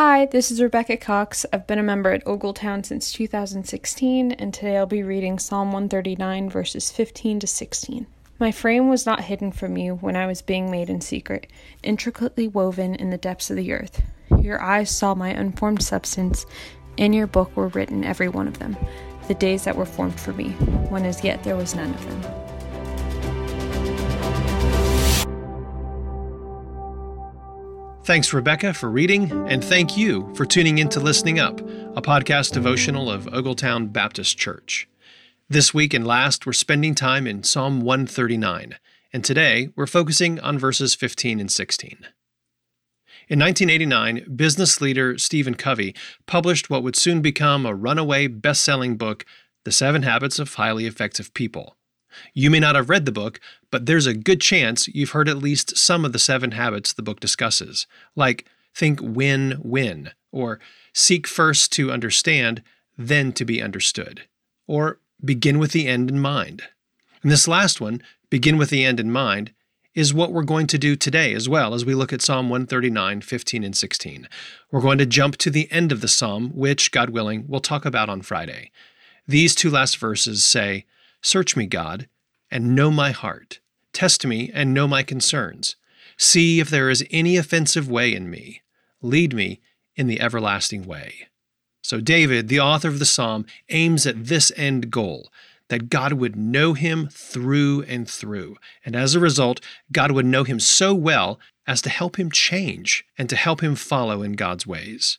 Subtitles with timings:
[0.00, 1.44] Hi, this is Rebecca Cox.
[1.52, 6.48] I've been a member at Ogletown since 2016, and today I'll be reading Psalm 139,
[6.48, 8.06] verses 15 to 16.
[8.38, 11.48] My frame was not hidden from you when I was being made in secret,
[11.82, 14.00] intricately woven in the depths of the earth.
[14.40, 16.46] Your eyes saw my unformed substance.
[16.96, 18.76] In your book were written every one of them,
[19.26, 20.50] the days that were formed for me,
[20.90, 22.47] when as yet there was none of them.
[28.08, 32.52] Thanks, Rebecca, for reading, and thank you for tuning in to Listening Up, a podcast
[32.52, 34.88] devotional of Ogletown Baptist Church.
[35.50, 38.76] This week and last, we're spending time in Psalm 139,
[39.12, 41.90] and today we're focusing on verses 15 and 16.
[43.28, 48.96] In 1989, business leader Stephen Covey published what would soon become a runaway best selling
[48.96, 49.26] book,
[49.66, 51.76] The Seven Habits of Highly Effective People.
[52.34, 53.40] You may not have read the book,
[53.70, 57.02] but there's a good chance you've heard at least some of the seven habits the
[57.02, 57.86] book discusses,
[58.16, 60.60] like think win win, or
[60.92, 62.62] seek first to understand,
[62.96, 64.22] then to be understood,
[64.66, 66.62] or begin with the end in mind.
[67.22, 69.52] And this last one, begin with the end in mind,
[69.94, 73.20] is what we're going to do today as well as we look at Psalm 139,
[73.20, 74.28] 15, and 16.
[74.70, 77.84] We're going to jump to the end of the psalm, which, God willing, we'll talk
[77.84, 78.70] about on Friday.
[79.26, 80.84] These two last verses say,
[81.22, 82.08] Search me, God,
[82.50, 83.60] and know my heart.
[83.92, 85.76] Test me and know my concerns.
[86.16, 88.62] See if there is any offensive way in me.
[89.02, 89.60] Lead me
[89.96, 91.28] in the everlasting way.
[91.82, 95.30] So, David, the author of the psalm, aims at this end goal
[95.68, 98.56] that God would know him through and through.
[98.84, 99.60] And as a result,
[99.92, 103.74] God would know him so well as to help him change and to help him
[103.74, 105.18] follow in God's ways.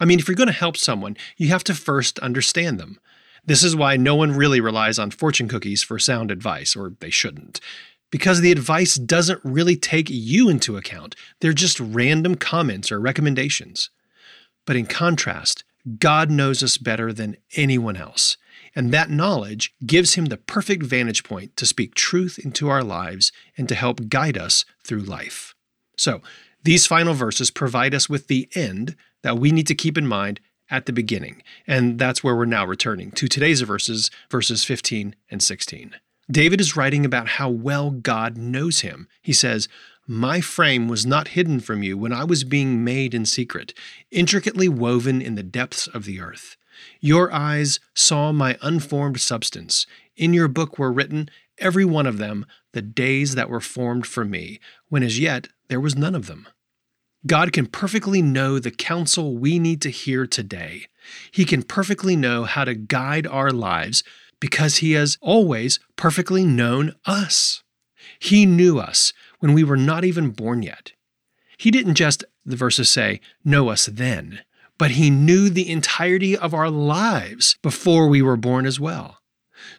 [0.00, 3.00] I mean, if you're going to help someone, you have to first understand them.
[3.44, 7.10] This is why no one really relies on fortune cookies for sound advice, or they
[7.10, 7.60] shouldn't.
[8.10, 13.90] Because the advice doesn't really take you into account, they're just random comments or recommendations.
[14.64, 15.64] But in contrast,
[15.98, 18.36] God knows us better than anyone else,
[18.74, 23.32] and that knowledge gives him the perfect vantage point to speak truth into our lives
[23.56, 25.54] and to help guide us through life.
[25.96, 26.20] So,
[26.64, 30.40] these final verses provide us with the end that we need to keep in mind
[30.70, 31.42] at the beginning.
[31.66, 35.96] And that's where we're now returning to today's verses, verses 15 and 16.
[36.30, 39.08] David is writing about how well God knows him.
[39.22, 39.68] He says,
[40.06, 43.72] My frame was not hidden from you when I was being made in secret,
[44.10, 46.56] intricately woven in the depths of the earth.
[47.00, 49.86] Your eyes saw my unformed substance.
[50.16, 54.24] In your book were written, every one of them, the days that were formed for
[54.24, 56.46] me, when as yet there was none of them.
[57.26, 60.86] God can perfectly know the counsel we need to hear today.
[61.30, 64.04] He can perfectly know how to guide our lives
[64.40, 67.62] because He has always perfectly known us.
[68.18, 70.92] He knew us when we were not even born yet.
[71.56, 74.40] He didn't just, the verses say, know us then,
[74.78, 79.18] but He knew the entirety of our lives before we were born as well.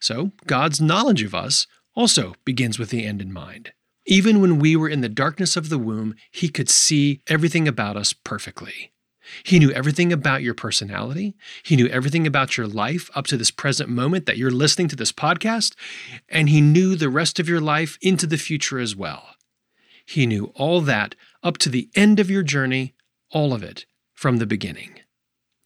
[0.00, 3.72] So God's knowledge of us also begins with the end in mind.
[4.06, 7.96] Even when we were in the darkness of the womb, He could see everything about
[7.96, 8.92] us perfectly.
[9.42, 11.34] He knew everything about your personality.
[11.64, 14.96] He knew everything about your life up to this present moment that you're listening to
[14.96, 15.74] this podcast.
[16.28, 19.30] And He knew the rest of your life into the future as well.
[20.04, 22.94] He knew all that up to the end of your journey,
[23.30, 25.00] all of it from the beginning.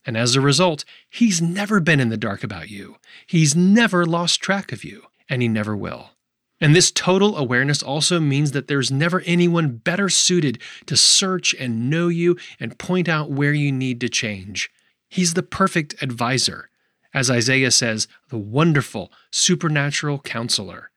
[0.07, 2.97] And as a result, He's never been in the dark about you.
[3.27, 6.13] He's never lost track of you, and He never will.
[6.61, 11.89] And this total awareness also means that there's never anyone better suited to search and
[11.89, 14.71] know you and point out where you need to change.
[15.09, 16.69] He's the perfect advisor.
[17.15, 20.91] As Isaiah says, the wonderful supernatural counselor.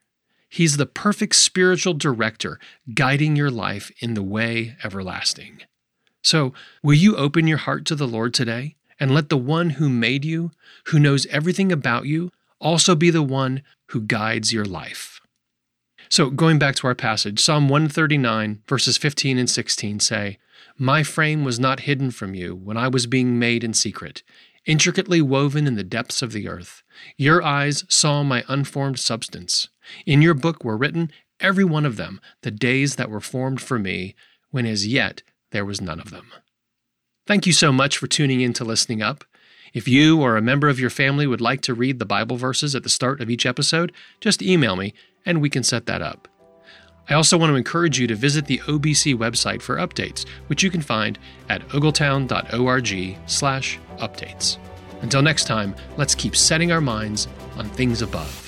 [0.50, 2.60] He's the perfect spiritual director
[2.94, 5.62] guiding your life in the way everlasting.
[6.22, 6.54] So,
[6.84, 10.24] will you open your heart to the Lord today and let the one who made
[10.24, 10.52] you,
[10.88, 12.32] who knows everything about you,
[12.62, 15.20] also be the one who guides your life?
[16.14, 20.38] So, going back to our passage, Psalm 139, verses 15 and 16 say,
[20.78, 24.22] My frame was not hidden from you when I was being made in secret,
[24.68, 26.84] intricately woven in the depths of the earth.
[27.18, 29.70] Your eyes saw my unformed substance.
[30.06, 33.80] In your book were written, every one of them, the days that were formed for
[33.80, 34.14] me,
[34.52, 36.28] when as yet there was none of them.
[37.26, 39.24] Thank you so much for tuning in to Listening Up.
[39.74, 42.76] If you or a member of your family would like to read the Bible verses
[42.76, 43.92] at the start of each episode,
[44.22, 44.94] just email me
[45.26, 46.28] and we can set that up.
[47.10, 50.70] I also want to encourage you to visit the OBC website for updates, which you
[50.70, 51.18] can find
[51.50, 54.58] at ogletown.org/updates.
[55.02, 57.28] Until next time, let's keep setting our minds
[57.58, 58.43] on things above.